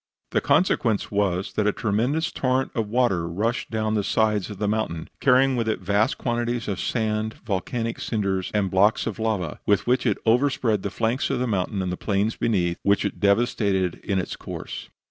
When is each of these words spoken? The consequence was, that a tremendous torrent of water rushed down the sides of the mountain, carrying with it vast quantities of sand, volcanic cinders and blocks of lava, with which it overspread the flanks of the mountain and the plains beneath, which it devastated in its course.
The 0.31 0.41
consequence 0.41 1.11
was, 1.11 1.53
that 1.53 1.67
a 1.67 1.71
tremendous 1.71 2.31
torrent 2.31 2.71
of 2.73 2.87
water 2.87 3.27
rushed 3.27 3.69
down 3.69 3.93
the 3.93 4.03
sides 4.03 4.49
of 4.49 4.57
the 4.57 4.67
mountain, 4.67 5.09
carrying 5.19 5.55
with 5.55 5.69
it 5.69 5.79
vast 5.79 6.17
quantities 6.17 6.67
of 6.67 6.79
sand, 6.79 7.35
volcanic 7.45 7.99
cinders 7.99 8.49
and 8.51 8.71
blocks 8.71 9.05
of 9.05 9.19
lava, 9.19 9.59
with 9.67 9.85
which 9.85 10.07
it 10.07 10.17
overspread 10.25 10.81
the 10.81 10.89
flanks 10.89 11.29
of 11.29 11.37
the 11.37 11.45
mountain 11.45 11.83
and 11.83 11.91
the 11.91 11.97
plains 11.97 12.35
beneath, 12.35 12.79
which 12.81 13.05
it 13.05 13.19
devastated 13.19 13.99
in 14.03 14.17
its 14.17 14.35
course. 14.35 14.89